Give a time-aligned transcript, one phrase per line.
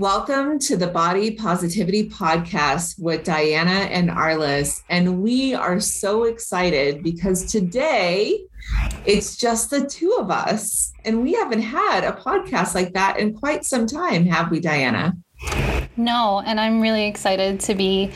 [0.00, 4.82] Welcome to the Body Positivity Podcast with Diana and Arliss.
[4.88, 8.40] And we are so excited because today
[9.04, 10.94] it's just the two of us.
[11.04, 15.18] And we haven't had a podcast like that in quite some time, have we, Diana?
[15.98, 18.10] No, and I'm really excited to be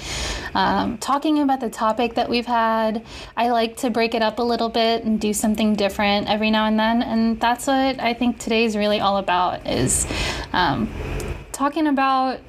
[0.55, 3.05] um, talking about the topic that we've had.
[3.37, 6.65] I like to break it up a little bit and do something different every now
[6.65, 10.07] and then, and that's what I think today's really all about is
[10.55, 10.89] um,
[11.55, 12.41] talking about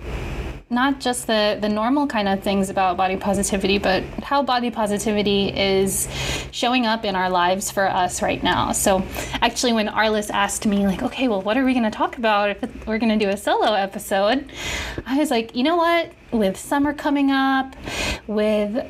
[0.69, 5.55] not just the the normal kind of things about body positivity, but how body positivity
[5.55, 6.07] is
[6.51, 8.71] showing up in our lives for us right now.
[8.71, 9.03] So,
[9.41, 12.49] actually, when Arliss asked me, like, okay, well, what are we going to talk about
[12.49, 14.51] if we're going to do a solo episode?
[15.05, 16.11] I was like, you know what?
[16.37, 17.75] With summer coming up,
[18.27, 18.85] with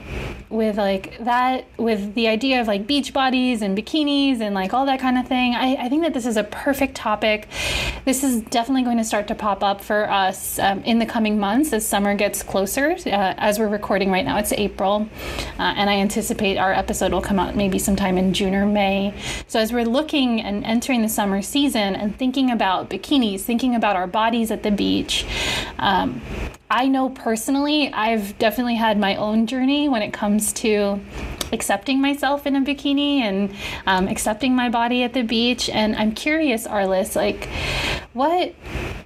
[0.49, 4.85] with like that, with the idea of like beach bodies and bikinis and like all
[4.85, 5.53] that kind of thing.
[5.55, 7.47] I, I think that this is a perfect topic.
[8.05, 11.39] This is definitely going to start to pop up for us um, in the coming
[11.39, 12.91] months as summer gets closer.
[12.91, 15.07] Uh, as we're recording right now, it's April,
[15.59, 19.13] uh, and I anticipate our episode will come out maybe sometime in June or May.
[19.47, 23.95] So as we're looking and entering the summer season and thinking about bikinis, thinking about
[23.95, 25.25] our bodies at the beach,
[25.79, 26.21] um,
[26.69, 30.99] I know personally, I've definitely had my own journey when it comes to
[31.51, 33.53] accepting myself in a bikini and
[33.85, 35.69] um, accepting my body at the beach.
[35.69, 37.49] And I'm curious, Arliss, like,
[38.13, 38.55] what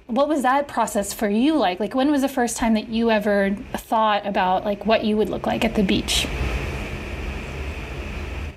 [0.06, 1.78] what was that process for you like?
[1.78, 5.28] Like, when was the first time that you ever thought about like what you would
[5.28, 6.26] look like at the beach?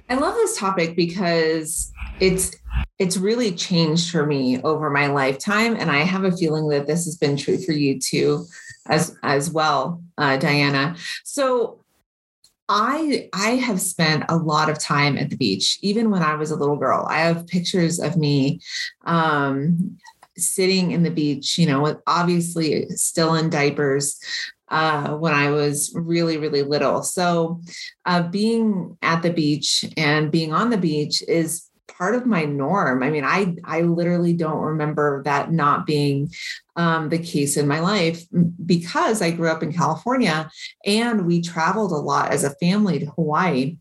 [0.10, 2.56] I love this topic because it's
[3.00, 7.06] it's really changed for me over my lifetime and i have a feeling that this
[7.06, 8.46] has been true for you too
[8.88, 10.96] as as well, uh, Diana.
[11.24, 11.80] So
[12.70, 16.52] I I have spent a lot of time at the beach, even when I was
[16.52, 17.06] a little girl.
[17.10, 18.62] I have pictures of me
[19.06, 19.98] um,
[20.38, 24.20] sitting in the beach, you know, with obviously still in diapers
[24.70, 27.04] uh, when I was really, really little.
[27.04, 27.62] So
[28.06, 33.04] uh, being at the beach and being on the beach is part of my norm.
[33.04, 36.32] I mean, I I literally don't remember that not being
[36.76, 38.26] um, the case in my life
[38.66, 40.50] because I grew up in California
[40.86, 43.78] and we traveled a lot as a family to Hawaii.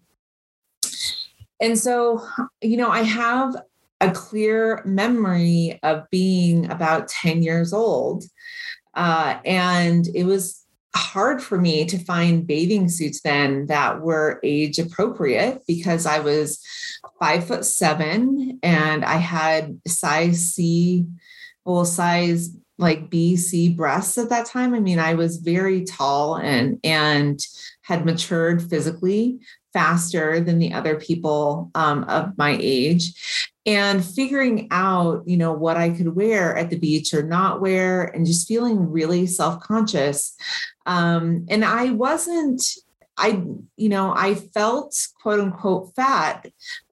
[1.61, 2.27] And so,
[2.61, 3.55] you know, I have
[4.01, 8.25] a clear memory of being about 10 years old.
[8.95, 10.62] Uh, and it was
[10.95, 16.61] hard for me to find bathing suits then that were age appropriate because I was
[17.19, 21.07] five foot seven and I had size C,
[21.65, 24.75] well, size like B, C breasts at that time.
[24.75, 27.41] I mean, I was very tall and and
[27.83, 29.39] had matured physically
[29.73, 35.77] faster than the other people um, of my age and figuring out you know what
[35.77, 40.37] i could wear at the beach or not wear and just feeling really self-conscious.
[40.87, 42.63] Um, and i wasn't
[43.17, 43.43] i
[43.77, 46.47] you know i felt quote unquote fat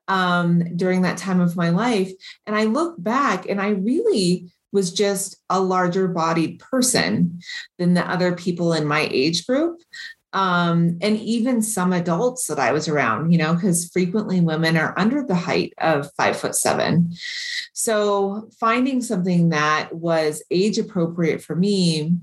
[0.09, 2.13] um, during that time of my life.
[2.47, 7.41] And i look back and i really was just a larger bodied person
[7.79, 9.81] than the other people in my age group
[10.33, 14.95] um, and even some adults that I was around, you know, because frequently women are
[14.97, 17.13] under the height of five foot seven.
[17.73, 22.17] So finding something that was age appropriate for me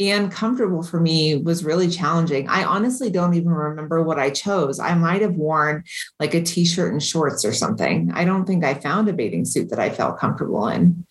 [0.00, 2.48] and comfortable for me was really challenging.
[2.48, 4.80] I honestly don't even remember what I chose.
[4.80, 5.84] I might have worn
[6.18, 8.10] like a t shirt and shorts or something.
[8.12, 11.06] I don't think I found a bathing suit that I felt comfortable in.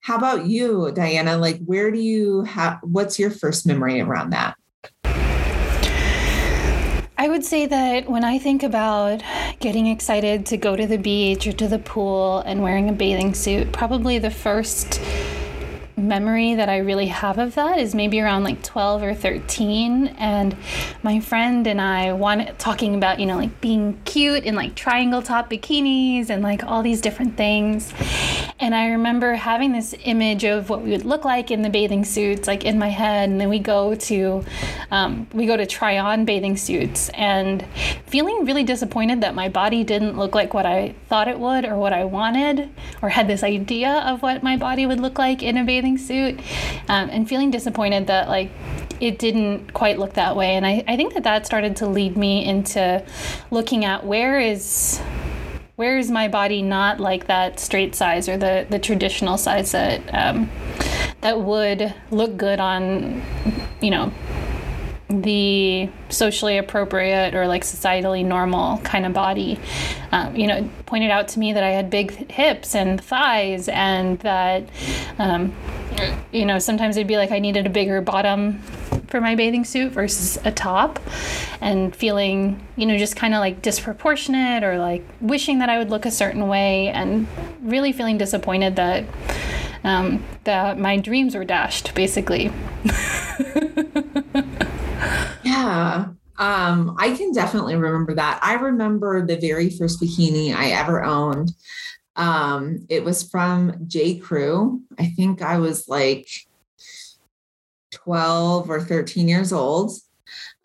[0.00, 1.36] How about you, Diana?
[1.36, 4.56] Like, where do you have, what's your first memory around that?
[7.20, 9.22] I would say that when I think about
[9.58, 13.34] getting excited to go to the beach or to the pool and wearing a bathing
[13.34, 15.02] suit, probably the first
[15.98, 20.56] memory that I really have of that is maybe around like 12 or 13 and
[21.02, 25.20] my friend and I wanted talking about you know like being cute in like triangle
[25.20, 27.92] top bikinis and like all these different things
[28.60, 32.04] and I remember having this image of what we would look like in the bathing
[32.04, 34.44] suits like in my head and then we go to
[34.90, 37.64] um, we go to try on bathing suits and
[38.06, 41.76] feeling really disappointed that my body didn't look like what I thought it would or
[41.76, 42.68] what I wanted
[43.02, 46.38] or had this idea of what my body would look like in a bathing suit
[46.88, 48.50] um, and feeling disappointed that like
[49.00, 50.50] it didn't quite look that way.
[50.50, 53.02] And I, I think that that started to lead me into
[53.50, 55.00] looking at where is
[55.80, 60.02] where is my body not like that straight size or the, the traditional size that
[60.12, 60.50] um,
[61.22, 63.22] that would look good on
[63.80, 64.12] you know
[65.10, 69.58] the socially appropriate or like societally normal kind of body.
[70.12, 74.18] Um, you know, pointed out to me that I had big hips and thighs and
[74.20, 74.68] that
[75.18, 75.54] um,
[76.32, 78.62] you know, sometimes it'd be like I needed a bigger bottom
[79.08, 81.00] for my bathing suit versus a top
[81.60, 85.90] and feeling, you know, just kind of like disproportionate or like wishing that I would
[85.90, 87.26] look a certain way and
[87.60, 89.04] really feeling disappointed that
[89.82, 92.52] um, that my dreams were dashed basically.
[95.70, 96.06] yeah.
[96.38, 98.40] Um, I can definitely remember that.
[98.42, 101.52] I remember the very first bikini I ever owned.
[102.16, 104.16] Um, it was from J.
[104.16, 104.82] Crew.
[104.98, 106.28] I think I was like
[107.92, 109.92] 12 or 13 years old.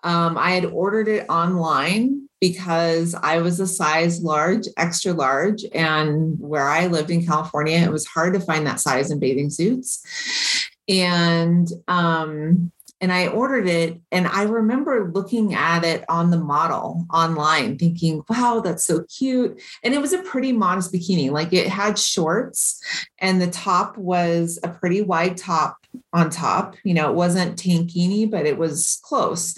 [0.03, 5.65] Um, I had ordered it online because I was a size large, extra large.
[5.73, 9.49] And where I lived in California, it was hard to find that size in bathing
[9.49, 10.69] suits.
[10.87, 13.99] And um, and I ordered it.
[14.11, 19.61] And I remember looking at it on the model online, thinking, wow, that's so cute.
[19.83, 21.29] And it was a pretty modest bikini.
[21.31, 22.81] Like it had shorts,
[23.19, 25.77] and the top was a pretty wide top
[26.13, 26.75] on top.
[26.83, 29.57] You know, it wasn't tankini, but it was close.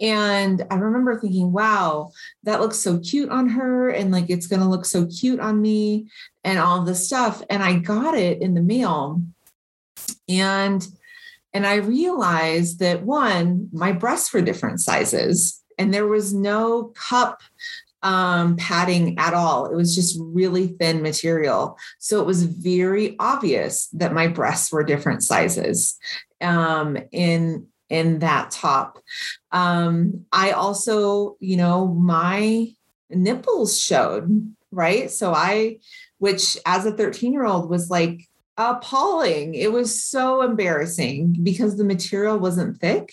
[0.00, 3.90] And I remember thinking, wow, that looks so cute on her.
[3.90, 6.08] And like it's going to look so cute on me
[6.42, 7.42] and all this stuff.
[7.48, 9.22] And I got it in the mail.
[10.28, 10.86] And
[11.54, 17.42] and I realized that one, my breasts were different sizes, and there was no cup
[18.02, 19.66] um, padding at all.
[19.66, 21.78] It was just really thin material.
[21.98, 25.98] So it was very obvious that my breasts were different sizes
[26.40, 28.98] um, in in that top.
[29.50, 32.68] Um, I also, you know, my
[33.10, 35.10] nipples showed, right?
[35.10, 35.78] So I,
[36.16, 38.26] which as a 13 year old was like
[38.56, 39.54] appalling.
[39.54, 43.12] It was so embarrassing because the material wasn't thick.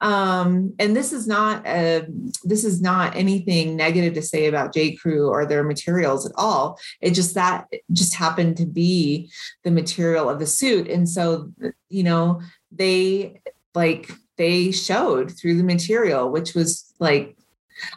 [0.00, 2.06] Um, and this is not a,
[2.44, 4.96] this is not anything negative to say about J.
[4.96, 6.78] Crew or their materials at all.
[7.00, 9.30] It just that just happened to be
[9.64, 10.88] the material of the suit.
[10.88, 11.52] And so,
[11.88, 12.40] you know,
[12.72, 13.40] they
[13.74, 17.36] like they showed through the material, which was like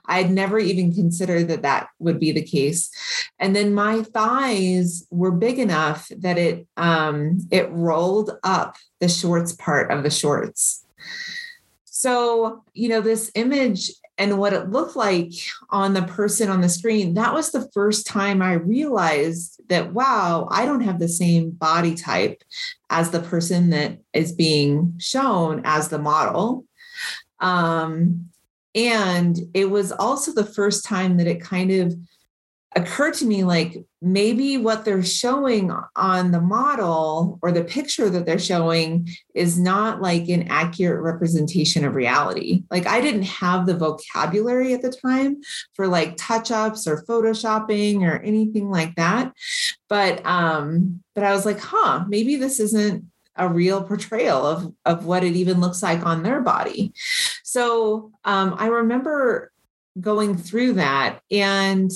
[0.06, 2.90] I'd never even considered that that would be the case.
[3.40, 9.54] And then my thighs were big enough that it um, it rolled up the shorts
[9.54, 10.86] part of the shorts.
[11.86, 15.32] So, you know, this image and what it looked like
[15.70, 20.48] on the person on the screen, that was the first time I realized that, wow,
[20.52, 22.44] I don't have the same body type
[22.90, 26.66] as the person that is being shown as the model.
[27.40, 28.30] Um,
[28.78, 31.96] and it was also the first time that it kind of
[32.76, 38.28] occurred to me like maybe what they're showing on the model or the picture that
[38.28, 42.66] they're showing is not like an accurate representation of reality.
[42.70, 45.42] Like I didn't have the vocabulary at the time
[45.74, 49.34] for like touch ups or photoshopping or anything like that.
[49.90, 53.06] But um but I was like, "Huh, maybe this isn't
[53.38, 56.94] a real portrayal of, of what it even looks like on their body.
[57.44, 59.52] So um, I remember
[60.00, 61.92] going through that and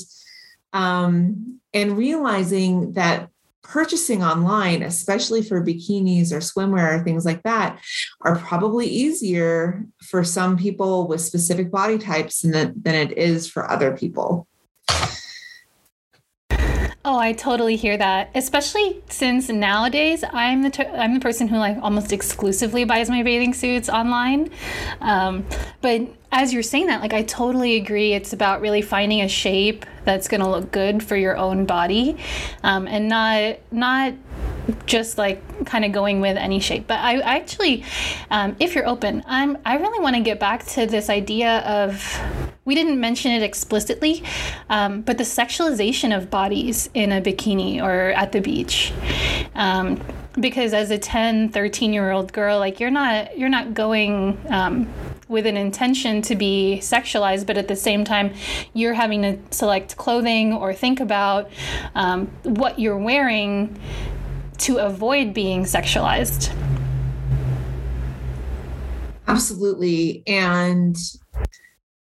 [0.74, 3.30] um, and realizing that
[3.62, 7.80] purchasing online, especially for bikinis or swimwear or things like that,
[8.22, 13.70] are probably easier for some people with specific body types than, than it is for
[13.70, 14.48] other people.
[17.04, 18.30] Oh, I totally hear that.
[18.36, 23.24] Especially since nowadays I'm the t- I'm the person who like almost exclusively buys my
[23.24, 24.52] bathing suits online.
[25.00, 25.48] Um,
[25.82, 28.14] but as you're saying that, like I totally agree.
[28.14, 32.18] It's about really finding a shape that's going to look good for your own body,
[32.62, 34.14] um, and not not
[34.86, 36.88] just like kind of going with any shape.
[36.88, 37.84] But I actually,
[38.30, 42.20] um, if you're open, I'm I really want to get back to this idea of
[42.66, 44.24] we didn't mention it explicitly,
[44.70, 48.94] um, but the sexualization of bodies in a bikini or at the beach.
[49.56, 50.02] Um,
[50.40, 54.88] because as a 10 13 year old girl like you're not you're not going um,
[55.32, 58.34] with an intention to be sexualized, but at the same time,
[58.74, 61.50] you're having to select clothing or think about
[61.96, 63.80] um, what you're wearing
[64.62, 66.56] to avoid being sexualized.
[69.28, 70.24] Absolutely.
[70.28, 70.98] And,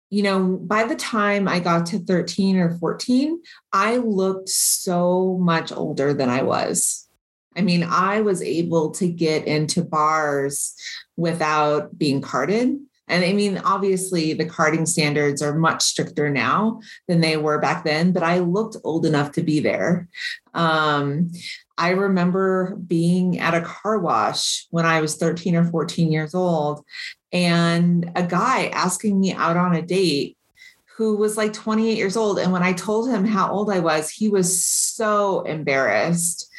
[0.09, 5.71] you know, by the time I got to 13 or 14, I looked so much
[5.71, 7.07] older than I was.
[7.55, 10.75] I mean, I was able to get into bars
[11.17, 12.79] without being carded.
[13.09, 17.83] And I mean, obviously, the carding standards are much stricter now than they were back
[17.83, 20.07] then, but I looked old enough to be there.
[20.53, 21.31] Um,
[21.79, 26.83] I remember being at a car wash when I was 13 or 14 years old,
[27.31, 30.37] and a guy asking me out on a date
[30.97, 32.37] who was like 28 years old.
[32.39, 36.49] And when I told him how old I was, he was so embarrassed.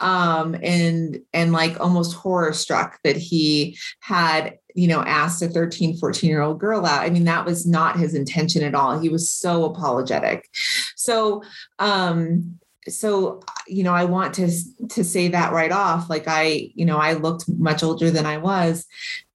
[0.00, 5.96] um, and and like almost horror struck that he had you know asked a 13
[5.98, 9.08] 14 year old girl out i mean that was not his intention at all he
[9.08, 10.48] was so apologetic
[10.96, 11.42] so
[11.78, 14.50] um so you know i want to
[14.88, 18.36] to say that right off like i you know i looked much older than i
[18.36, 18.86] was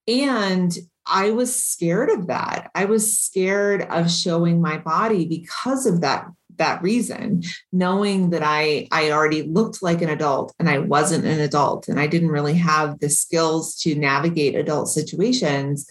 [0.06, 2.70] and i was scared of that.
[2.74, 6.26] I was scared of showing my body because of that
[6.56, 7.42] that reason
[7.72, 11.98] knowing that i i already looked like an adult and i wasn't an adult and
[11.98, 15.88] i didn't really have the skills to navigate adult situations.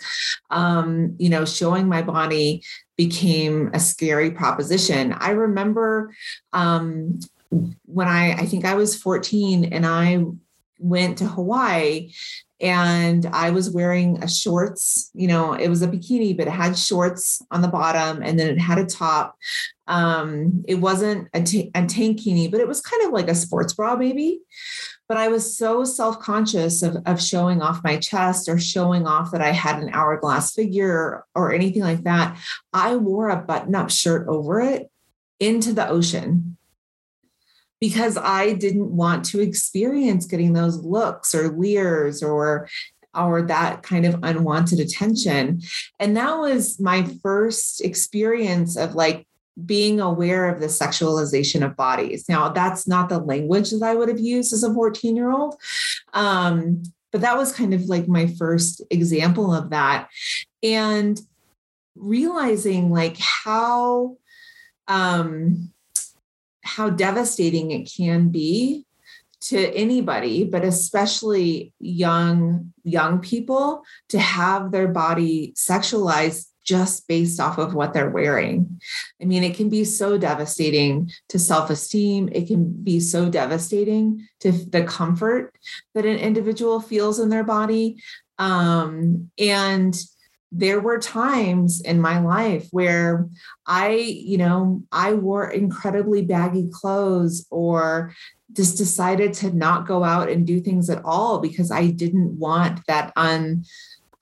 [0.51, 2.63] Um you know showing my body
[2.97, 5.13] became a scary proposition.
[5.13, 6.13] I remember
[6.53, 10.23] um when I, I think I was 14 and I
[10.79, 12.11] went to Hawaii
[12.61, 16.77] and I was wearing a shorts, you know, it was a bikini, but it had
[16.77, 19.37] shorts on the bottom and then it had a top.
[19.87, 23.73] Um, it wasn't a, t- a tankini, but it was kind of like a sports
[23.73, 24.41] bra, maybe.
[25.07, 29.31] But I was so self conscious of, of showing off my chest or showing off
[29.31, 32.37] that I had an hourglass figure or anything like that.
[32.73, 34.91] I wore a button up shirt over it
[35.39, 36.57] into the ocean
[37.79, 42.67] because I didn't want to experience getting those looks or leers or
[43.15, 45.61] or that kind of unwanted attention.
[45.99, 49.25] And that was my first experience of like
[49.65, 52.29] being aware of the sexualization of bodies.
[52.29, 55.55] Now, that's not the language that I would have used as a 14 year old.
[56.13, 60.09] Um, but that was kind of like my first example of that.
[60.61, 61.19] And
[61.95, 64.17] realizing like how
[64.87, 65.71] um,
[66.79, 68.85] how devastating it can be
[69.41, 77.57] to anybody but especially young young people to have their body sexualized just based off
[77.57, 78.79] of what they're wearing.
[79.19, 82.29] I mean, it can be so devastating to self esteem.
[82.31, 85.57] It can be so devastating to the comfort
[85.95, 88.03] that an individual feels in their body.
[88.37, 89.99] Um, and
[90.51, 93.27] there were times in my life where
[93.67, 98.13] I, you know, I wore incredibly baggy clothes or
[98.53, 102.85] just decided to not go out and do things at all because I didn't want
[102.87, 103.63] that un,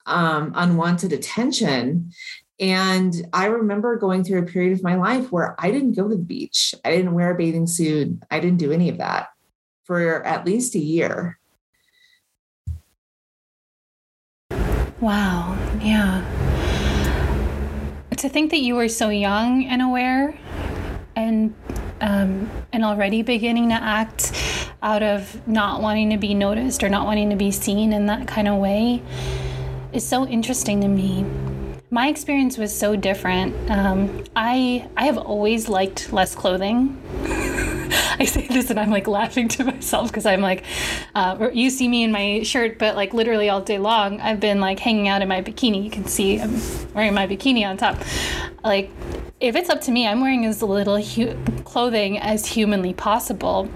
[0.04, 2.12] um, unwanted attention.
[2.60, 6.16] And I remember going through a period of my life where I didn't go to
[6.16, 6.74] the beach.
[6.84, 8.18] I didn't wear a bathing suit.
[8.30, 9.28] I didn't do any of that
[9.84, 11.38] for at least a year.
[15.00, 15.56] Wow.
[15.80, 16.24] Yeah.
[18.16, 20.36] To think that you were so young and aware
[21.14, 21.54] and
[22.00, 24.32] um, and already beginning to act
[24.82, 28.26] out of not wanting to be noticed or not wanting to be seen in that
[28.26, 29.02] kind of way
[29.92, 31.24] is so interesting to me.
[31.90, 33.54] My experience was so different.
[33.70, 37.00] Um, I I have always liked less clothing.
[38.18, 40.64] I say this and I'm like laughing to myself because I'm like,
[41.14, 44.60] uh, you see me in my shirt, but like literally all day long, I've been
[44.60, 45.84] like hanging out in my bikini.
[45.84, 46.60] You can see I'm
[46.94, 47.96] wearing my bikini on top.
[48.64, 48.90] Like,
[49.40, 53.68] if it's up to me, I'm wearing as little hu- clothing as humanly possible.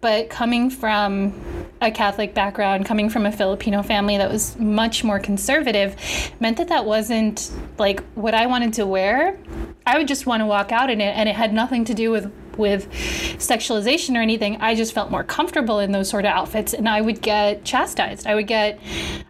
[0.00, 1.32] But coming from
[1.80, 5.94] a Catholic background, coming from a Filipino family that was much more conservative,
[6.40, 9.38] meant that that wasn't like what I wanted to wear.
[9.86, 12.10] I would just want to walk out in it, and it had nothing to do
[12.10, 12.90] with with
[13.38, 14.56] sexualization or anything.
[14.60, 18.26] I just felt more comfortable in those sort of outfits, and I would get chastised.
[18.26, 18.78] I would get,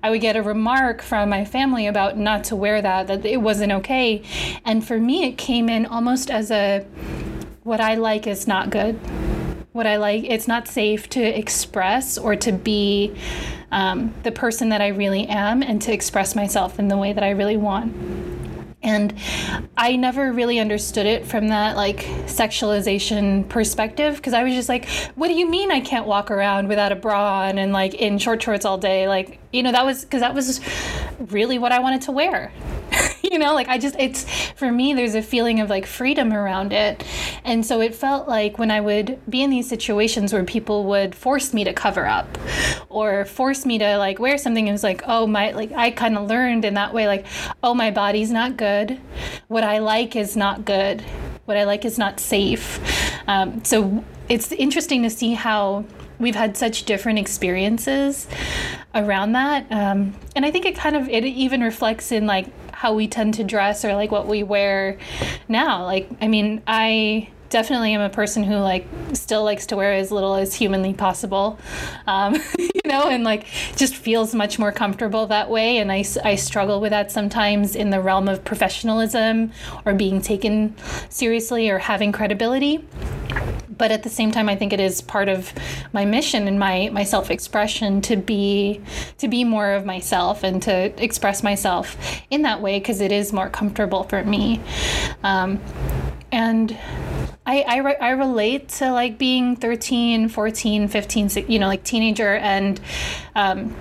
[0.03, 3.39] I would get a remark from my family about not to wear that, that it
[3.39, 4.23] wasn't okay.
[4.65, 6.87] And for me, it came in almost as a,
[7.63, 8.95] what I like is not good.
[9.73, 13.15] What I like, it's not safe to express or to be
[13.71, 17.23] um, the person that I really am and to express myself in the way that
[17.23, 17.95] I really want.
[18.83, 19.15] And
[19.77, 24.89] I never really understood it from that like sexualization perspective because I was just like,
[25.17, 28.19] what do you mean I can't walk around without a bra on and like in
[28.19, 29.09] short shorts all day?
[29.09, 30.61] Like, you know, that was because that was
[31.19, 32.53] really what I wanted to wear.
[33.33, 36.73] you know, like I just, it's for me, there's a feeling of like freedom around
[36.73, 37.05] it.
[37.45, 41.15] And so it felt like when I would be in these situations where people would
[41.15, 42.39] force me to cover up
[42.89, 46.17] or force me to like wear something, it was like, oh, my, like I kind
[46.17, 47.27] of learned in that way, like,
[47.63, 49.01] oh, my body's not good.
[49.49, 51.03] What I like is not good.
[51.47, 52.81] What I like is not safe.
[53.29, 55.85] Um, so it's interesting to see how
[56.19, 58.27] we've had such different experiences
[58.95, 62.93] around that um, and i think it kind of it even reflects in like how
[62.93, 64.99] we tend to dress or like what we wear
[65.49, 65.83] now.
[65.83, 70.13] Like, I mean, I definitely am a person who like still likes to wear as
[70.13, 71.59] little as humanly possible
[72.07, 76.35] um, you know and like just feels much more comfortable that way and I, I
[76.35, 79.53] struggle with that sometimes in the realm of professionalism
[79.85, 80.75] or being taken
[81.09, 82.85] seriously or having credibility
[83.79, 85.53] but at the same time i think it is part of
[85.93, 88.81] my mission and my my self-expression to be
[89.19, 91.97] to be more of myself and to express myself
[92.31, 94.61] in that way because it is more comfortable for me.
[95.23, 95.61] Um,
[96.33, 96.77] and
[97.47, 102.35] I, I, re- I relate to like being 13 14 15 you know like teenager
[102.35, 102.81] and
[103.35, 103.75] um,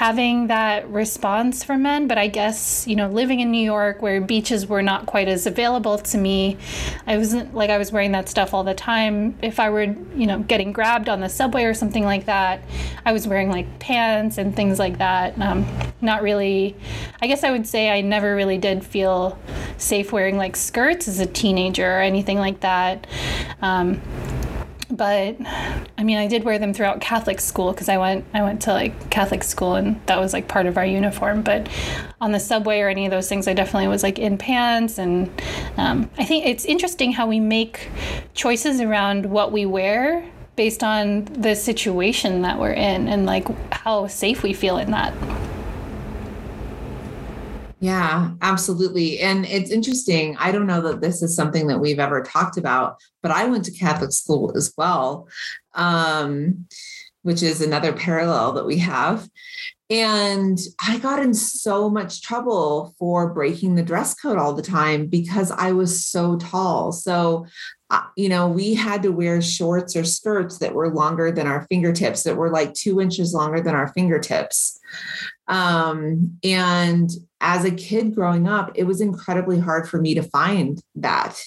[0.00, 2.08] having that response from men.
[2.08, 5.46] But I guess, you know, living in New York where beaches were not quite as
[5.46, 6.56] available to me,
[7.06, 9.38] I wasn't like I was wearing that stuff all the time.
[9.42, 12.62] If I were, you know, getting grabbed on the subway or something like that,
[13.04, 15.38] I was wearing like pants and things like that.
[15.38, 15.66] Um,
[16.00, 16.76] not really,
[17.20, 19.38] I guess I would say I never really did feel
[19.76, 23.06] safe wearing like skirts as a teenager or anything like that.
[23.60, 24.00] Um,
[25.00, 25.34] but
[25.96, 28.72] I mean, I did wear them throughout Catholic school because I went I went to
[28.74, 31.40] like Catholic school and that was like part of our uniform.
[31.40, 31.70] But
[32.20, 34.98] on the subway or any of those things, I definitely was like in pants.
[34.98, 35.30] And
[35.78, 37.88] um, I think it's interesting how we make
[38.34, 40.22] choices around what we wear
[40.54, 45.14] based on the situation that we're in and like how safe we feel in that.
[47.80, 49.20] Yeah, absolutely.
[49.20, 50.36] And it's interesting.
[50.38, 53.64] I don't know that this is something that we've ever talked about, but I went
[53.64, 55.28] to Catholic school as well,
[55.74, 56.66] um,
[57.22, 59.28] which is another parallel that we have.
[59.88, 65.06] And I got in so much trouble for breaking the dress code all the time
[65.06, 66.92] because I was so tall.
[66.92, 67.46] So,
[67.88, 71.66] uh, you know, we had to wear shorts or skirts that were longer than our
[71.68, 74.78] fingertips, that were like two inches longer than our fingertips.
[75.48, 77.10] Um, and
[77.40, 81.38] as a kid growing up, it was incredibly hard for me to find that.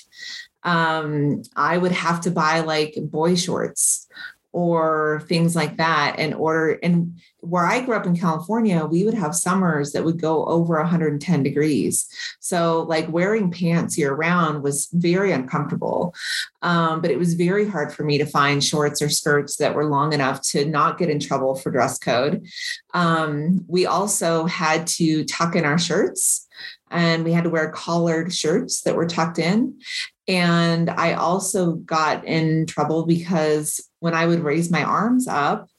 [0.63, 4.07] Um, I would have to buy like boy shorts
[4.53, 9.13] or things like that in order and where i grew up in california we would
[9.13, 12.07] have summers that would go over 110 degrees.
[12.39, 16.13] So like wearing pants year round was very uncomfortable.
[16.61, 19.85] Um, but it was very hard for me to find shorts or skirts that were
[19.85, 22.45] long enough to not get in trouble for dress code.
[22.93, 26.47] Um, we also had to tuck in our shirts
[26.91, 29.79] and we had to wear collared shirts that were tucked in.
[30.27, 35.69] And I also got in trouble because when I would raise my arms up,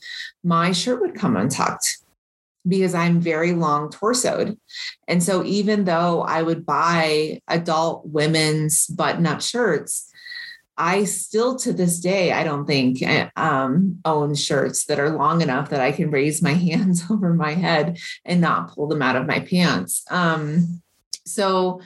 [0.42, 1.98] my shirt would come untucked
[2.66, 4.56] because I'm very long torsoed.
[5.06, 10.10] And so even though I would buy adult women's button up shirts,
[10.78, 13.04] I still to this day, I don't think
[13.36, 17.52] um, own shirts that are long enough that I can raise my hands over my
[17.52, 20.02] head and not pull them out of my pants.
[20.10, 20.80] Um,
[21.26, 21.82] so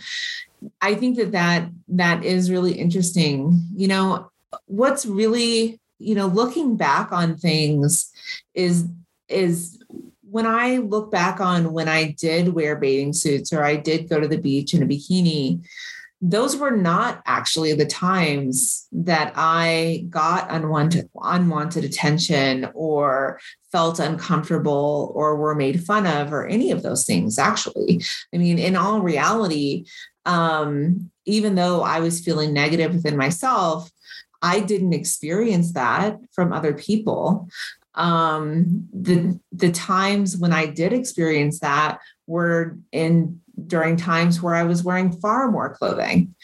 [0.81, 3.61] I think that that that is really interesting.
[3.75, 4.31] You know,
[4.67, 8.11] what's really, you know, looking back on things
[8.55, 8.89] is
[9.29, 9.83] is
[10.31, 14.21] when I look back on when I did wear bathing suits or I did go
[14.21, 15.67] to the beach in a bikini,
[16.21, 25.13] those were not actually the times that I got unwanted unwanted attention or felt uncomfortable
[25.15, 28.03] or were made fun of or any of those things actually.
[28.35, 29.87] I mean in all reality
[30.29, 33.91] um, even though i was feeling negative within myself
[34.43, 37.49] i didn't experience that from other people.
[37.95, 44.63] Um, the the times when i did experience that were in during times where i
[44.63, 46.35] was wearing far more clothing.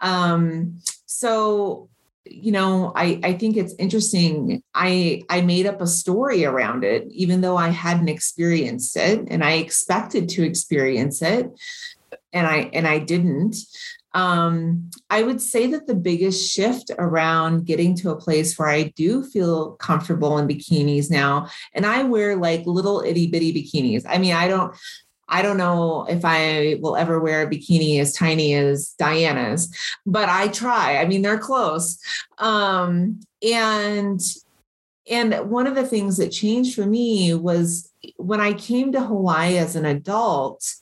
[0.00, 1.88] Um, so
[2.30, 4.62] you know i i think it's interesting.
[4.74, 9.42] I i made up a story around it even though i hadn't experienced it and
[9.42, 11.50] i expected to experience it
[12.32, 13.56] and i and i didn't
[14.18, 18.92] um, I would say that the biggest shift around getting to a place where I
[18.96, 24.04] do feel comfortable in bikinis now, and I wear like little itty bitty bikinis.
[24.08, 24.74] I mean, I don't,
[25.28, 29.72] I don't know if I will ever wear a bikini as tiny as Diana's,
[30.04, 30.96] but I try.
[30.96, 31.96] I mean, they're close.
[32.38, 34.20] Um, and
[35.10, 39.56] and one of the things that changed for me was when I came to Hawaii
[39.56, 40.74] as an adult,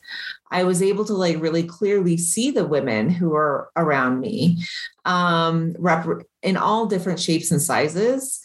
[0.51, 4.63] I was able to like really clearly see the women who are around me
[5.05, 5.75] um,
[6.41, 8.41] in all different shapes and sizes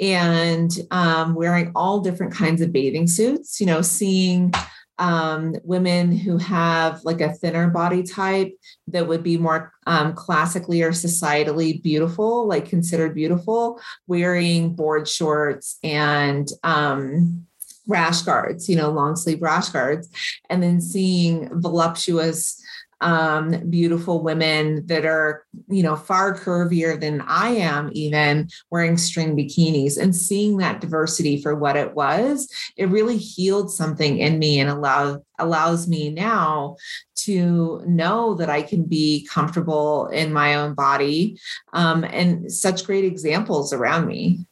[0.00, 4.52] and um, wearing all different kinds of bathing suits, you know, seeing
[4.98, 8.52] um, women who have like a thinner body type
[8.88, 15.78] that would be more um, classically or societally beautiful, like considered beautiful, wearing board shorts
[15.82, 17.46] and um,
[17.86, 20.08] rash guards, you know, long sleeve rash guards,
[20.50, 22.62] and then seeing voluptuous
[23.00, 29.36] um, beautiful women that are, you know, far curvier than I am, even wearing string
[29.36, 34.60] bikinis and seeing that diversity for what it was, it really healed something in me
[34.60, 36.76] and allowed allows me now
[37.14, 41.38] to know that I can be comfortable in my own body
[41.72, 44.46] um, and such great examples around me.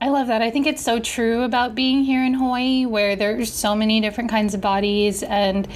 [0.00, 0.42] I love that.
[0.42, 4.30] I think it's so true about being here in Hawaii, where there's so many different
[4.30, 5.66] kinds of bodies and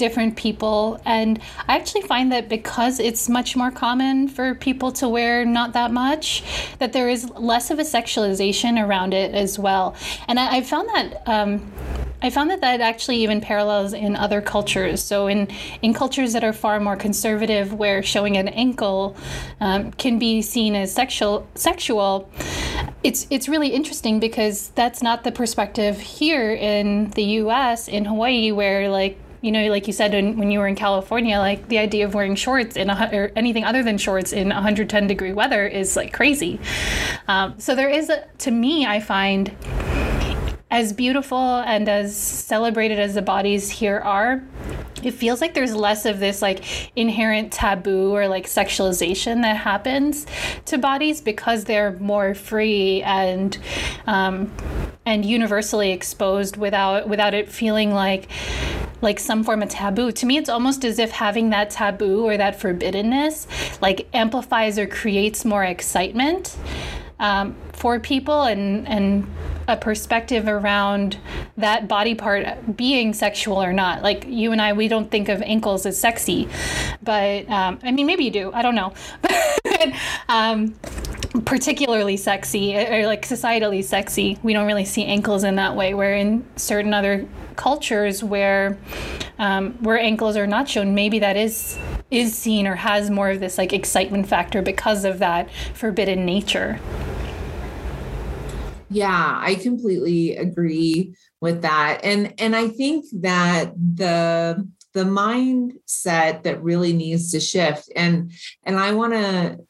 [0.00, 1.00] different people.
[1.04, 5.74] And I actually find that because it's much more common for people to wear not
[5.74, 6.42] that much,
[6.78, 9.94] that there is less of a sexualization around it as well.
[10.26, 11.22] And I, I found that.
[11.28, 11.70] Um,
[12.22, 15.02] I found that that actually even parallels in other cultures.
[15.02, 15.48] So in
[15.80, 19.16] in cultures that are far more conservative, where showing an ankle
[19.58, 22.30] um, can be seen as sexual, sexual,
[23.02, 27.88] it's it's really interesting because that's not the perspective here in the U.S.
[27.88, 31.38] in Hawaii, where like you know, like you said when, when you were in California,
[31.38, 35.06] like the idea of wearing shorts in a, or anything other than shorts in 110
[35.06, 36.60] degree weather is like crazy.
[37.28, 39.54] Um, so there is, a, to me, I find
[40.70, 44.42] as beautiful and as celebrated as the bodies here are,
[45.02, 50.26] it feels like there's less of this like inherent taboo or like sexualization that happens
[50.66, 53.58] to bodies because they're more free and
[54.06, 54.52] um,
[55.06, 58.28] and universally exposed without without it feeling like
[59.00, 60.12] like some form of taboo.
[60.12, 63.46] To me, it's almost as if having that taboo or that forbiddenness
[63.80, 66.56] like amplifies or creates more excitement
[67.18, 69.26] um, for people and and
[69.68, 71.18] a perspective around
[71.56, 74.02] that body part being sexual or not.
[74.02, 76.48] Like you and I, we don't think of ankles as sexy,
[77.02, 78.52] but um, I mean, maybe you do.
[78.52, 78.92] I don't know.
[79.22, 79.92] but,
[80.28, 80.74] um,
[81.44, 84.38] particularly sexy or like societally sexy.
[84.42, 85.94] We don't really see ankles in that way.
[85.94, 88.78] Where in certain other cultures where
[89.38, 91.78] um, where ankles are not shown, maybe that is
[92.10, 96.80] is seen or has more of this like excitement factor because of that forbidden nature.
[98.90, 102.00] Yeah, I completely agree with that.
[102.02, 108.32] And and I think that the the mindset that really needs to shift and
[108.64, 109.60] and I want to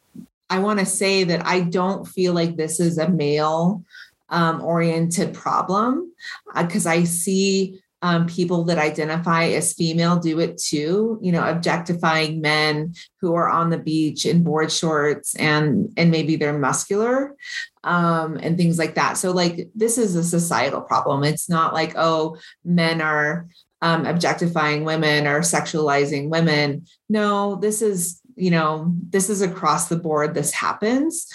[0.48, 3.84] I want to say that I don't feel like this is a male
[4.30, 6.12] um, oriented problem
[6.56, 11.46] because uh, I see um, people that identify as female do it too you know
[11.46, 17.36] objectifying men who are on the beach in board shorts and and maybe they're muscular
[17.84, 19.16] um, and things like that.
[19.16, 21.24] So like this is a societal problem.
[21.24, 23.48] It's not like oh men are
[23.82, 26.86] um, objectifying women or sexualizing women.
[27.08, 31.26] No this is you know this is across the board this happens.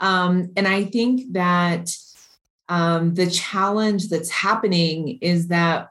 [0.00, 1.88] Um, and i think that
[2.68, 5.88] um, the challenge that's happening is that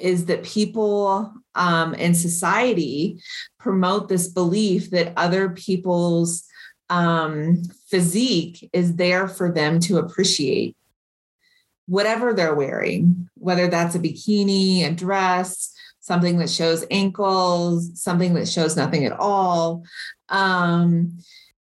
[0.00, 3.20] is that people um, in society
[3.58, 6.44] promote this belief that other people's
[6.90, 10.76] um, physique is there for them to appreciate
[11.86, 18.48] whatever they're wearing, whether that's a bikini, a dress, something that shows ankles, something that
[18.48, 19.84] shows nothing at all.
[20.28, 21.18] Um,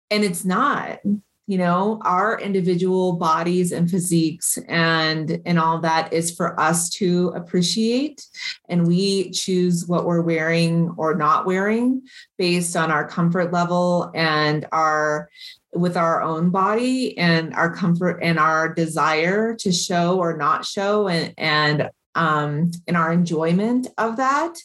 [0.10, 1.00] and it's not
[1.46, 7.34] you know our individual bodies and physiques and and all that is for us to
[7.36, 8.26] appreciate.
[8.70, 12.04] And we choose what we're wearing or not wearing
[12.38, 15.30] based on our comfort level and our
[15.74, 21.08] with our own body and our comfort and our desire to show or not show
[21.08, 24.58] and and um, in our enjoyment of that.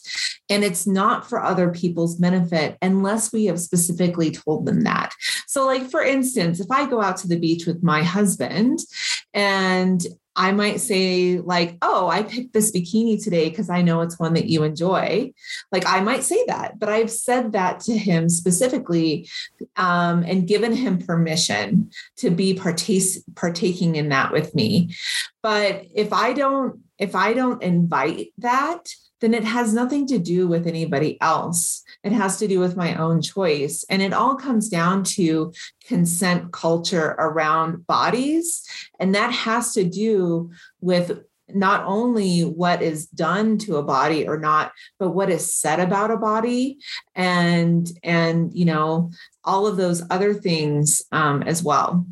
[0.49, 5.13] And it's not for other people's benefit unless we have specifically told them that.
[5.47, 8.79] So, like, for instance, if I go out to the beach with my husband
[9.33, 10.01] and
[10.35, 14.35] I might say, like, oh, I picked this bikini today because I know it's one
[14.35, 15.33] that you enjoy.
[15.69, 19.27] Like, I might say that, but I've said that to him specifically
[19.75, 24.95] um, and given him permission to be partake- partaking in that with me.
[25.43, 28.89] But if I don't if I don't invite that,
[29.21, 31.83] then it has nothing to do with anybody else.
[32.03, 33.83] It has to do with my own choice.
[33.89, 35.51] And it all comes down to
[35.85, 38.63] consent culture around bodies.
[38.99, 44.37] And that has to do with not only what is done to a body or
[44.37, 46.77] not but what is said about a body
[47.15, 49.09] and and you know
[49.43, 52.05] all of those other things um, as well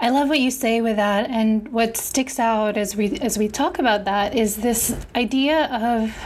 [0.00, 3.48] I love what you say with that, and what sticks out as we as we
[3.48, 6.16] talk about that is this idea of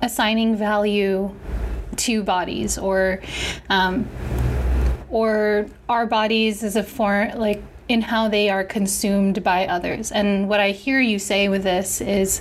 [0.00, 1.32] assigning value
[1.96, 3.20] to bodies, or
[3.68, 4.08] um,
[5.08, 10.10] or our bodies as a form like in how they are consumed by others.
[10.10, 12.40] And what I hear you say with this is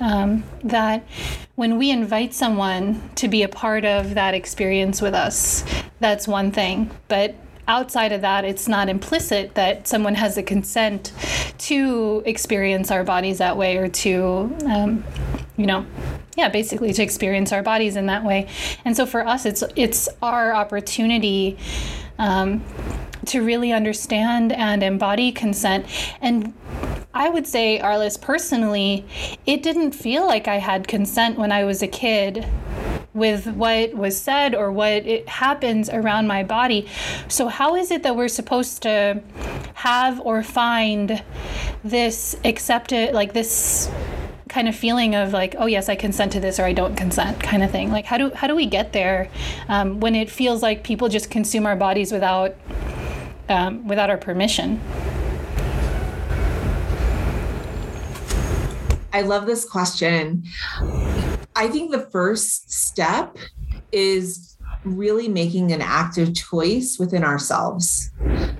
[0.00, 1.06] um, that
[1.54, 5.64] when we invite someone to be a part of that experience with us,
[6.00, 6.90] that's one thing.
[7.08, 7.34] But
[7.68, 11.12] outside of that, it's not implicit that someone has a consent
[11.58, 15.04] to experience our bodies that way or to, um,
[15.56, 15.86] you know,
[16.36, 18.48] yeah, basically to experience our bodies in that way.
[18.84, 21.58] And so for us, it's it's our opportunity
[22.18, 22.64] um,
[23.26, 25.86] to really understand and embody consent.
[26.20, 26.54] And
[27.12, 29.04] I would say, Arliss, personally,
[29.46, 32.46] it didn't feel like I had consent when I was a kid
[33.14, 36.86] with what was said or what it happens around my body.
[37.28, 39.22] So how is it that we're supposed to
[39.74, 41.22] have or find
[41.84, 43.90] this accepted like this
[44.48, 47.40] kind of feeling of like oh yes i consent to this or i don't consent
[47.42, 47.90] kind of thing?
[47.90, 49.30] Like how do how do we get there
[49.68, 52.54] um, when it feels like people just consume our bodies without
[53.48, 54.80] um, without our permission?
[59.10, 60.44] I love this question
[61.58, 63.36] i think the first step
[63.92, 68.10] is really making an active choice within ourselves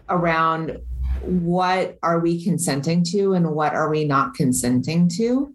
[0.09, 0.79] around
[1.23, 5.55] what are we consenting to and what are we not consenting to?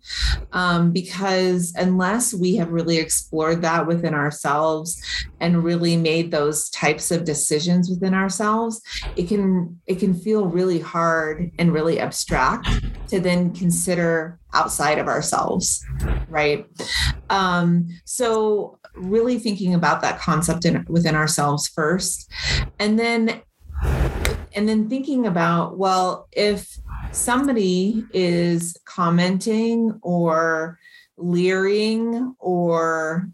[0.51, 5.01] Um, because unless we have really explored that within ourselves
[5.39, 8.81] and really made those types of decisions within ourselves
[9.15, 12.67] it can it can feel really hard and really abstract
[13.07, 15.83] to then consider outside of ourselves
[16.33, 16.65] right?
[17.29, 22.31] Um, so really thinking about that concept in, within ourselves first.
[22.79, 23.41] And then
[24.55, 26.77] and then thinking about well if
[27.11, 30.79] somebody is commenting or
[31.17, 33.29] leering or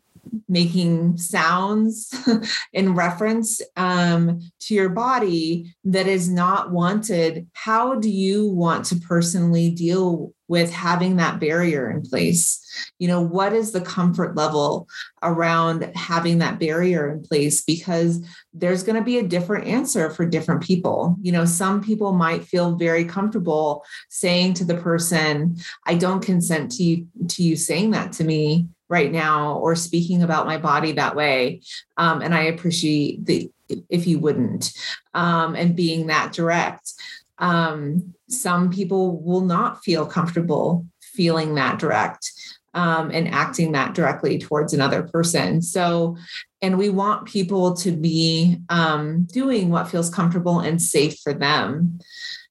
[0.47, 2.13] making sounds
[2.73, 8.95] in reference um, to your body that is not wanted how do you want to
[8.95, 12.59] personally deal with having that barrier in place?
[12.97, 14.87] You know what is the comfort level
[15.21, 17.61] around having that barrier in place?
[17.61, 21.15] Because there's going to be a different answer for different people.
[21.21, 26.71] You know some people might feel very comfortable saying to the person i don't consent
[26.71, 30.93] to you to you saying that to me right now or speaking about my body
[30.93, 31.61] that way
[31.97, 33.51] um, and i appreciate the
[33.89, 34.73] if you wouldn't
[35.13, 36.93] um, and being that direct
[37.37, 42.31] um, some people will not feel comfortable feeling that direct
[42.73, 45.61] um, and acting that directly towards another person.
[45.61, 46.17] So,
[46.61, 51.99] and we want people to be um, doing what feels comfortable and safe for them.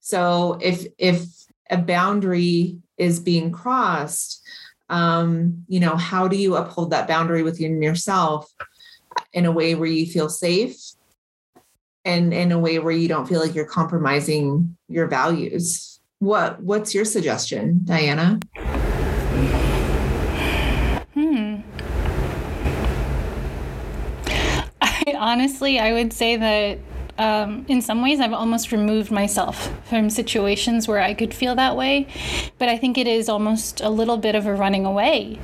[0.01, 1.25] So, if if
[1.71, 4.43] a boundary is being crossed,
[4.89, 8.51] um, you know, how do you uphold that boundary within yourself
[9.33, 10.77] in a way where you feel safe
[12.05, 16.01] and in a way where you don't feel like you're compromising your values?
[16.21, 18.41] What what's your suggestion diana?
[21.15, 21.57] Hmm.
[24.81, 26.79] I, honestly i would say that
[27.19, 31.77] um, in some ways i've almost removed myself from situations where i could feel that
[31.77, 32.07] way
[32.59, 35.39] but i think it is almost a little bit of a running away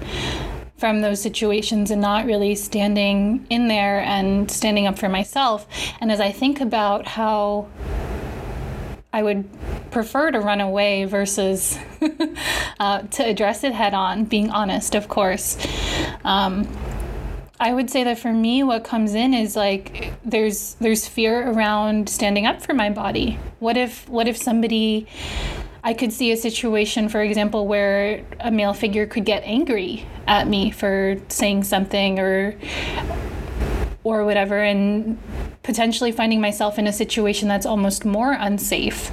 [0.77, 5.67] from those situations and not really standing in there and standing up for myself.
[6.01, 7.69] And as I think about how
[9.13, 9.49] I would
[9.91, 11.79] prefer to run away versus
[12.81, 15.57] uh, to address it head on, being honest, of course.
[16.25, 16.69] Um,
[17.65, 22.11] I would say that for me, what comes in is like there's there's fear around
[22.11, 23.39] standing up for my body.
[23.59, 25.07] What if what if somebody
[25.83, 30.47] I could see a situation, for example, where a male figure could get angry at
[30.47, 32.55] me for saying something or
[34.05, 35.19] or whatever and
[35.63, 39.11] potentially finding myself in a situation that's almost more unsafe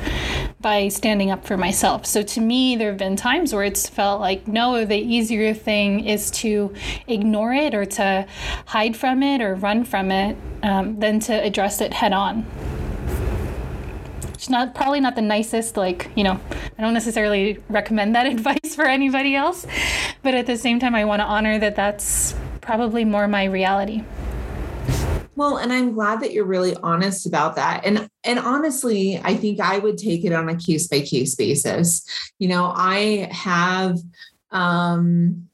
[0.62, 2.06] by standing up for myself.
[2.06, 6.06] So to me, there have been times where it's felt like, no, the easier thing
[6.06, 6.74] is to
[7.08, 8.28] ignore it or to
[8.68, 12.46] hide from it or run from it um, than to address it head on.
[14.34, 16.40] It's not probably not the nicest, like, you know,
[16.78, 19.68] I don't necessarily recommend that advice for anybody else,
[20.24, 24.04] but at the same time, I want to honor that that's probably more my reality.
[25.42, 27.84] Well, and I'm glad that you're really honest about that.
[27.84, 32.06] And and honestly, I think I would take it on a case by case basis.
[32.38, 33.98] You know, I have
[34.52, 35.50] um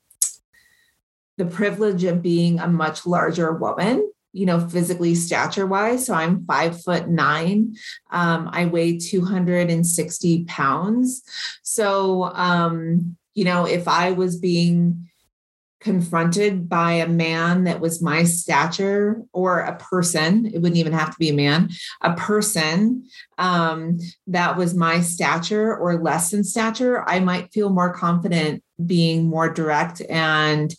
[1.37, 6.05] the privilege of being a much larger woman you know, physically stature wise.
[6.05, 7.75] So I'm five foot nine.
[8.11, 11.23] Um, I weigh 260 pounds.
[11.63, 15.06] So, um, you know, if I was being
[15.79, 21.11] confronted by a man that was my stature or a person it wouldn't even have
[21.11, 21.69] to be a man
[22.01, 23.05] a person
[23.37, 29.27] um, that was my stature or less than stature i might feel more confident being
[29.27, 30.73] more direct and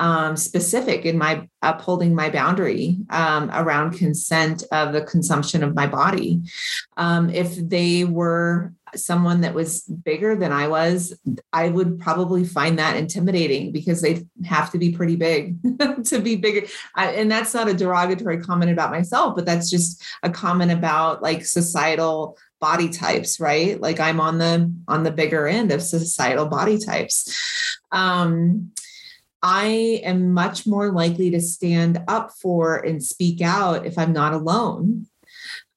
[0.00, 5.86] um, specific in my upholding my boundary um, around consent of the consumption of my
[5.86, 6.40] body.
[6.96, 11.18] Um, if they were someone that was bigger than I was,
[11.52, 15.56] I would probably find that intimidating because they have to be pretty big
[16.06, 16.66] to be bigger.
[16.94, 21.22] I, and that's not a derogatory comment about myself, but that's just a comment about
[21.22, 23.80] like societal body types, right?
[23.80, 27.78] Like I'm on the on the bigger end of societal body types.
[27.90, 28.72] Um,
[29.42, 34.34] I am much more likely to stand up for and speak out if I'm not
[34.34, 35.06] alone.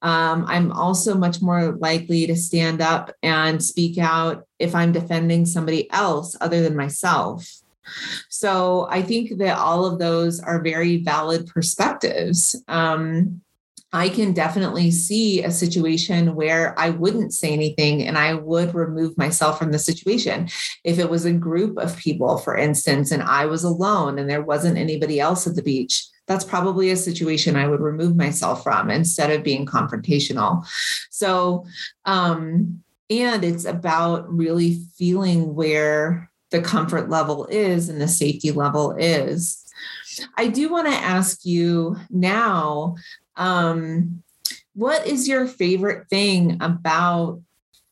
[0.04, 5.46] Um, I'm also much more likely to stand up and speak out if I'm defending
[5.46, 7.50] somebody else other than myself.
[8.30, 12.56] So I think that all of those are very valid perspectives.
[12.68, 13.42] Um,
[13.94, 19.16] I can definitely see a situation where I wouldn't say anything and I would remove
[19.20, 20.50] myself from the situation.
[20.84, 24.42] If it was a group of people, for instance, and I was alone and there
[24.42, 28.90] wasn't anybody else at the beach, that's probably a situation I would remove myself from
[28.90, 30.66] instead of being confrontational.
[31.12, 31.66] So,
[32.06, 38.96] um, and it's about really feeling where the comfort level is and the safety level
[38.98, 39.60] is.
[40.38, 42.96] I do want to ask you now
[43.36, 44.24] um,
[44.76, 47.42] what is your favorite thing about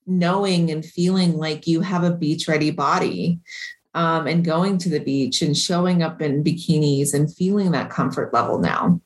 [0.07, 3.39] knowing and feeling like you have a beach ready body
[3.93, 8.33] um, and going to the beach and showing up in bikinis and feeling that comfort
[8.33, 8.99] level now?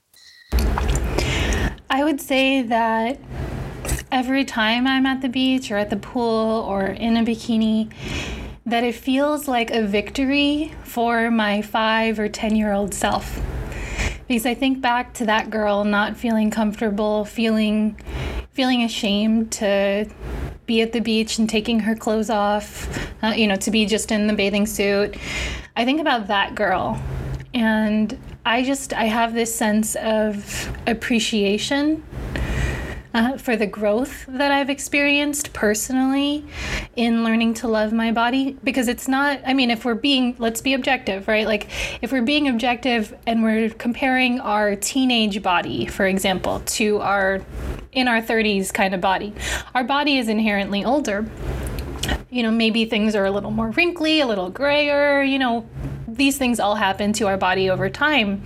[1.90, 3.20] I would say that
[4.12, 7.92] every time I'm at the beach or at the pool or in a bikini,
[8.66, 13.40] that it feels like a victory for my five or 10 year old self
[14.28, 18.00] because I think back to that girl not feeling comfortable, feeling
[18.54, 20.10] feeling ashamed to
[20.66, 24.12] be at the beach and taking her clothes off, uh, you know, to be just
[24.12, 25.16] in the bathing suit.
[25.76, 27.00] I think about that girl
[27.54, 32.04] and I just I have this sense of appreciation
[33.16, 36.44] uh, for the growth that I've experienced personally
[36.98, 38.58] in learning to love my body.
[38.62, 41.48] Because it's not, I mean, if we're being, let's be objective, right?
[41.48, 41.70] Like,
[42.04, 47.42] if we're being objective and we're comparing our teenage body, for example, to our
[47.94, 49.34] in our 30s kind of body,
[49.74, 51.26] our body is inherently older
[52.30, 55.66] you know, maybe things are a little more wrinkly, a little grayer, you know,
[56.06, 58.44] these things all happen to our body over time.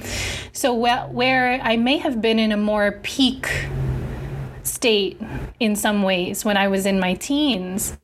[0.54, 3.50] So, where I may have been in a more peak
[4.63, 5.19] state
[5.60, 7.98] in some ways when I was in my teens.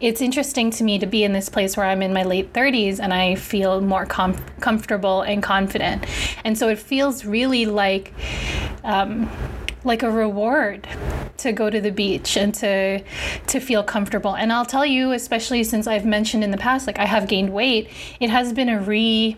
[0.00, 2.98] It's interesting to me to be in this place where I'm in my late 30s
[2.98, 6.04] and I feel more com- comfortable and confident.
[6.44, 8.12] And so it feels really like
[8.82, 9.30] um,
[9.84, 10.86] like a reward
[11.38, 13.02] to go to the beach and to
[13.46, 14.34] to feel comfortable.
[14.34, 17.52] And I'll tell you, especially since I've mentioned in the past, like I have gained
[17.52, 17.88] weight,
[18.20, 19.36] it has been a re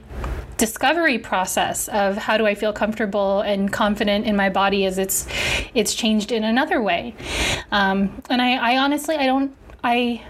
[0.56, 5.26] discovery process of how do I feel comfortable and confident in my body as it's
[5.74, 7.14] it's changed in another way.
[7.70, 10.22] Um, and I, I honestly I don't I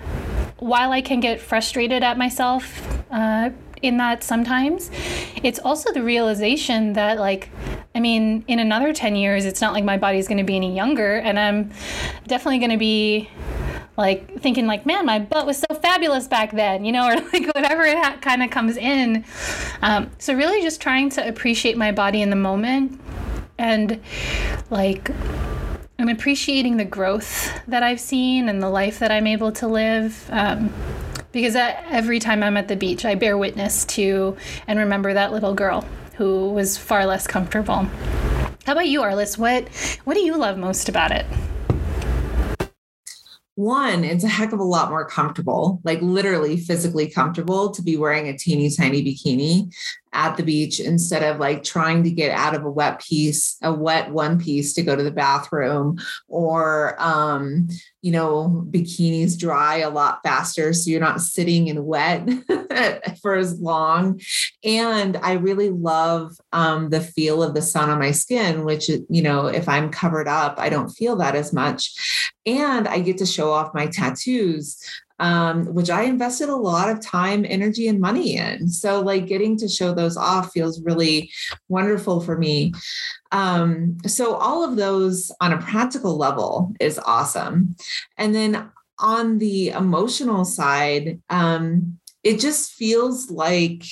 [0.59, 3.51] while I can get frustrated at myself uh,
[3.83, 4.91] in that sometimes,
[5.43, 7.51] it's also the realization that like
[7.95, 10.75] I mean, in another 10 years, it's not like my body's going to be any
[10.75, 11.71] younger, and I'm
[12.27, 13.31] definitely going to be
[13.97, 17.47] like thinking like man my butt was so fabulous back then you know or like
[17.55, 19.25] whatever it kind of comes in.
[19.83, 23.01] Um, so really just trying to appreciate my body in the moment
[23.59, 24.01] and
[24.71, 25.11] like
[26.01, 30.29] i'm appreciating the growth that i've seen and the life that i'm able to live
[30.33, 30.73] um,
[31.31, 35.55] because every time i'm at the beach i bear witness to and remember that little
[35.55, 37.89] girl who was far less comfortable.
[38.67, 39.37] How about you arliss?
[39.37, 39.69] What
[40.05, 41.27] what do you love most about it
[43.57, 47.97] one, it's a heck of a lot more comfortable, like literally physically comfortable to be
[47.97, 49.73] wearing a teeny tiny bikini
[50.15, 53.73] at the beach instead of like trying to get out of a wet piece, a
[53.73, 55.99] wet one piece to go to the bathroom
[56.29, 57.69] or, um,
[58.01, 60.73] you know, bikinis dry a lot faster.
[60.73, 62.29] So you're not sitting in wet
[63.23, 64.21] for as long.
[64.63, 69.23] And I really love um, the feel of the sun on my skin, which, you
[69.23, 72.33] know, if I'm covered up, I don't feel that as much.
[72.47, 74.79] And I get to show off my tattoos
[75.21, 78.69] um, which I invested a lot of time, energy, and money in.
[78.69, 81.31] So, like, getting to show those off feels really
[81.69, 82.73] wonderful for me.
[83.33, 87.77] Um, so, all of those on a practical level is awesome.
[88.19, 93.85] And then on the emotional side, um, it just feels like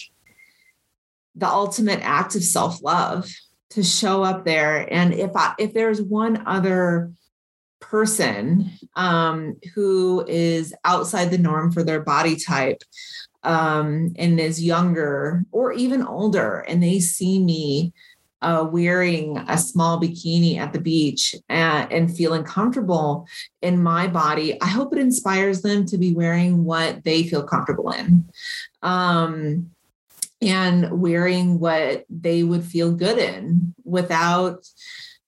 [1.35, 3.31] the ultimate act of self-love
[3.71, 7.11] to show up there and if i if there's one other
[7.83, 12.83] person um, who is outside the norm for their body type
[13.43, 17.93] um, and is younger or even older and they see me
[18.41, 23.27] uh, wearing a small bikini at the beach and, and, feeling comfortable
[23.63, 27.93] in my body, I hope it inspires them to be wearing what they feel comfortable
[27.93, 28.25] in.
[28.83, 29.71] Um,
[30.43, 34.67] and wearing what they would feel good in without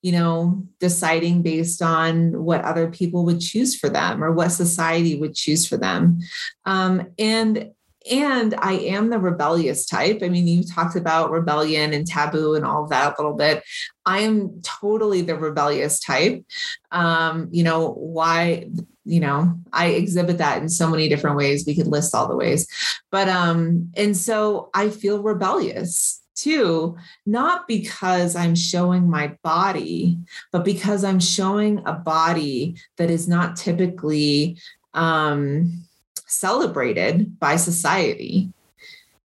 [0.05, 5.18] you know deciding based on what other people would choose for them or what society
[5.18, 6.20] would choose for them
[6.66, 7.70] um, and
[8.11, 10.20] and I am the rebellious type.
[10.22, 13.64] I mean, you talked about rebellion and taboo and all of that a little bit.
[14.05, 16.44] I am totally the rebellious type.
[16.90, 18.68] Um, you know, why,
[19.07, 21.64] you know, I exhibit that in so many different ways.
[21.66, 22.66] We could list all the ways.
[23.11, 30.18] But um, and so I feel rebellious too, not because I'm showing my body,
[30.53, 34.59] but because I'm showing a body that is not typically
[34.92, 35.84] um
[36.26, 38.53] celebrated by society.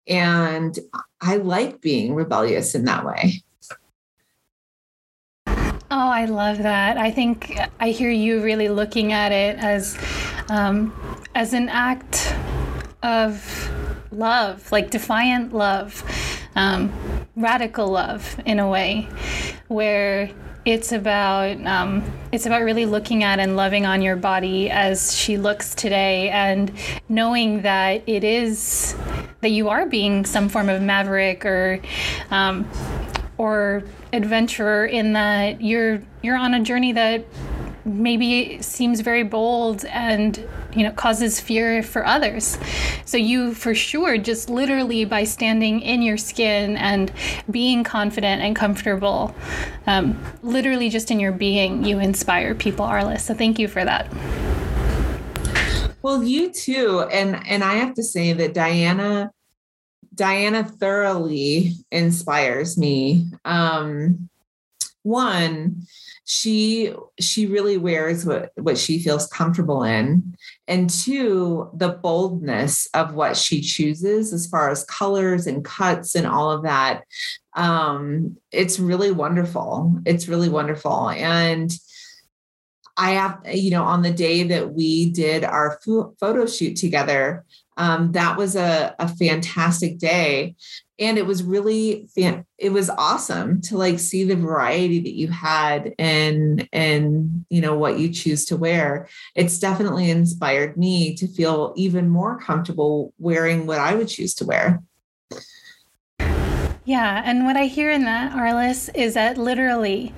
[0.08, 0.78] And
[1.20, 3.42] I like being rebellious in that way.
[5.94, 6.96] Oh, I love that.
[6.96, 9.98] I think I hear you really looking at it as
[10.48, 10.92] um,
[11.34, 12.34] as an act
[13.02, 13.70] of
[14.10, 16.02] love, like defiant love,
[16.56, 16.92] um,
[17.36, 19.08] radical love in a way,
[19.68, 20.30] where
[20.64, 25.36] it's about um, it's about really looking at and loving on your body as she
[25.36, 26.72] looks today, and
[27.08, 28.94] knowing that it is
[29.40, 31.80] that you are being some form of maverick or
[32.30, 32.68] um,
[33.38, 33.82] or
[34.12, 37.24] adventurer in that you're you're on a journey that
[37.84, 42.58] maybe seems very bold and you know causes fear for others.
[43.04, 47.12] So you for sure just literally by standing in your skin and
[47.50, 49.34] being confident and comfortable
[49.86, 54.12] um, literally just in your being you inspire people arliss so thank you for that.
[56.02, 57.06] Well you too.
[57.12, 59.30] And and i have to say that diana
[60.14, 63.30] diana thoroughly inspires me.
[63.44, 64.28] Um
[65.02, 65.82] one
[66.24, 70.36] she she really wears what what she feels comfortable in.
[70.68, 76.26] And two the boldness of what she chooses as far as colors and cuts and
[76.26, 77.02] all of that.
[77.54, 80.00] Um it's really wonderful.
[80.06, 81.10] It's really wonderful.
[81.10, 81.72] And
[82.98, 85.80] i have you know on the day that we did our
[86.20, 87.42] photo shoot together
[87.76, 90.54] um, that was a, a fantastic day.
[90.98, 92.08] And it was really
[92.58, 97.76] it was awesome to like see the variety that you had and and you know
[97.76, 99.08] what you choose to wear.
[99.34, 104.44] It's definitely inspired me to feel even more comfortable wearing what i would choose to
[104.44, 104.82] wear.
[106.84, 110.14] Yeah and what i hear in that arliss is that literally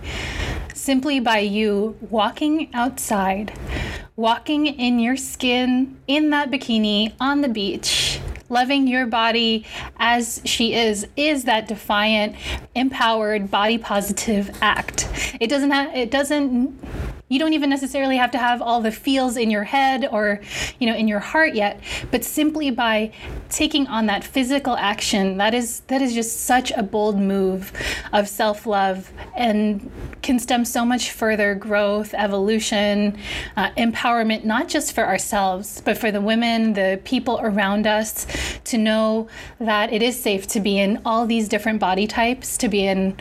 [0.74, 3.58] simply by you walking outside
[4.16, 9.64] walking in your skin in that bikini on the beach loving your body
[9.96, 12.36] as she is is that defiant
[12.74, 15.08] empowered body positive act.
[15.40, 16.78] It doesn't have it doesn't
[17.28, 20.40] you don't even necessarily have to have all the feels in your head or
[20.78, 23.10] you know in your heart yet but simply by
[23.48, 27.72] taking on that physical action that is that is just such a bold move
[28.12, 29.90] of self-love and
[30.24, 33.16] can stem so much further growth evolution
[33.56, 38.26] uh, empowerment not just for ourselves but for the women the people around us
[38.64, 39.28] to know
[39.60, 43.16] that it is safe to be in all these different body types to be in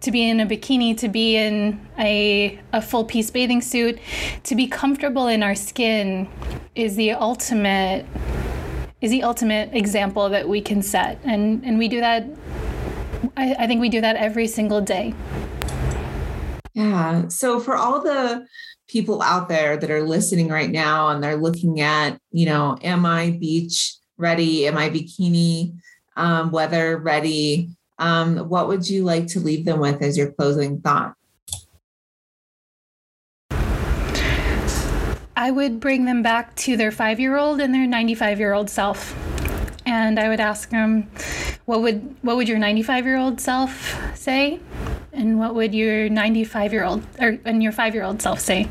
[0.00, 3.98] to be in a bikini to be in a, a full piece bathing suit,
[4.42, 6.28] to be comfortable in our skin
[6.74, 8.06] is the ultimate
[9.00, 11.18] is the ultimate example that we can set.
[11.24, 12.24] And and we do that
[13.36, 15.14] I, I think we do that every single day.
[16.74, 17.28] Yeah.
[17.28, 18.46] So for all the
[18.88, 23.06] people out there that are listening right now and they're looking at, you know, am
[23.06, 24.66] I beach ready?
[24.66, 25.74] Am I bikini
[26.16, 27.70] um, weather ready?
[27.98, 31.14] Um, what would you like to leave them with as your closing thought?
[35.36, 38.68] I would bring them back to their five year old and their 95 year old
[38.68, 39.14] self.
[39.86, 41.10] And I would ask them,
[41.64, 44.60] what would, what would your 95 year old self say?
[45.12, 48.68] And what would your 95 year old or and your five year old self say?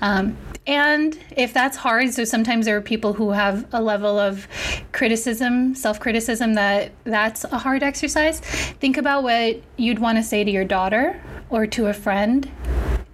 [0.00, 0.36] Um,
[0.66, 4.48] and if that's hard, so sometimes there are people who have a level of
[4.92, 8.40] criticism, self criticism, that that's a hard exercise.
[8.40, 11.20] Think about what you'd want to say to your daughter
[11.50, 12.50] or to a friend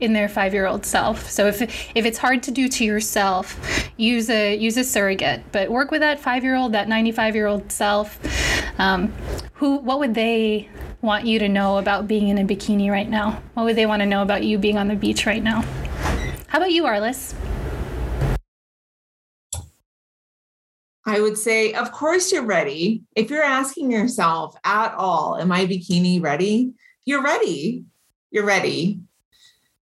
[0.03, 1.31] in their five-year-old self.
[1.31, 3.59] So if if it's hard to do to yourself,
[3.97, 8.19] use a use a surrogate, but work with that five-year-old, that 95-year-old self.
[8.79, 9.13] Um,
[9.55, 10.69] who what would they
[11.01, 13.41] want you to know about being in a bikini right now?
[13.55, 15.63] What would they want to know about you being on the beach right now?
[16.49, 17.35] How about you, Arliss?
[21.05, 23.03] I would say, of course, you're ready.
[23.17, 26.73] If you're asking yourself at all, am I bikini ready?
[27.05, 27.85] You're ready.
[28.31, 29.01] You're ready.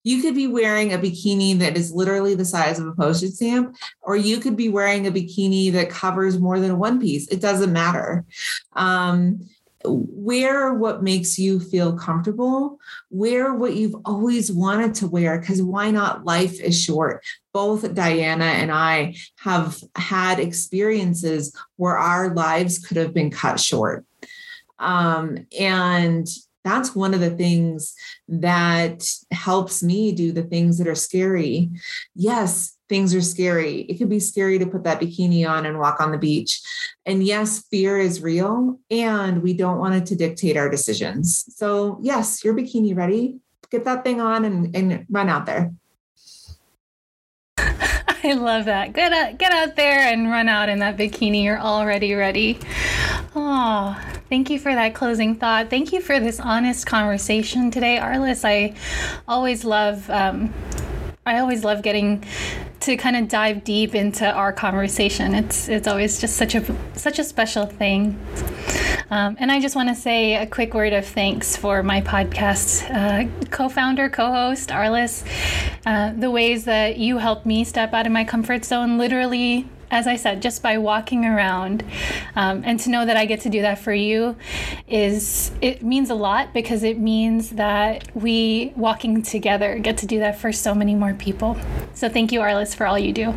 [0.05, 3.77] You could be wearing a bikini that is literally the size of a postage stamp,
[4.03, 7.27] or you could be wearing a bikini that covers more than one piece.
[7.29, 8.25] It doesn't matter.
[8.75, 9.41] Um,
[9.85, 12.79] wear what makes you feel comfortable
[13.11, 18.45] wear what you've always wanted to wear because why not life is short both diana
[18.45, 24.05] and i have had experiences where our lives could have been cut short
[24.79, 26.29] um, and
[26.65, 27.95] that's one of the things
[28.29, 31.71] that helps me do the things that are scary
[32.15, 33.81] yes things are scary.
[33.83, 36.61] It could be scary to put that bikini on and walk on the beach.
[37.07, 41.45] And yes, fear is real, and we don't want it to dictate our decisions.
[41.57, 43.39] So, yes, your bikini ready.
[43.71, 45.73] Get that thing on and, and run out there.
[48.25, 48.95] I love that.
[48.95, 51.45] Get out, get out there and run out in that bikini.
[51.45, 52.59] You're already ready.
[53.37, 54.01] Oh,
[54.31, 55.69] thank you for that closing thought.
[55.69, 58.43] Thank you for this honest conversation today, Arliss.
[58.45, 58.75] I
[59.29, 60.09] always love.
[60.09, 60.55] Um,
[61.27, 62.25] I always love getting
[62.81, 65.35] to kind of dive deep into our conversation.
[65.35, 68.19] It's it's always just such a such a special thing.
[69.11, 72.85] Um, and I just want to say a quick word of thanks for my podcast
[72.91, 75.25] uh, co-founder, co-host Arliss.
[75.87, 80.09] Uh, the ways that you helped me step out of my comfort zone, literally as
[80.09, 81.85] I said, just by walking around,
[82.35, 84.37] um, and to know that I get to do that for you
[84.89, 90.19] is it means a lot because it means that we walking together get to do
[90.19, 91.57] that for so many more people.
[91.95, 93.35] So thank you, Arliss, for all you do.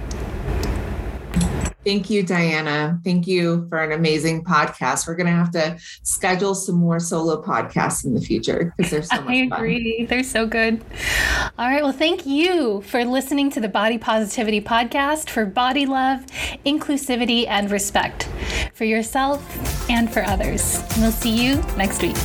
[1.88, 3.00] Thank you, Diana.
[3.06, 5.08] Thank you for an amazing podcast.
[5.08, 9.10] We're going to have to schedule some more solo podcasts in the future because there's
[9.10, 10.00] so much I agree.
[10.00, 10.08] Fun.
[10.08, 10.84] They're so good.
[11.58, 11.82] All right.
[11.82, 16.26] Well, thank you for listening to the Body Positivity Podcast for body love,
[16.66, 18.28] inclusivity, and respect
[18.74, 20.82] for yourself and for others.
[20.92, 22.18] And we'll see you next week.